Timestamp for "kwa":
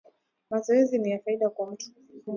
1.49-1.71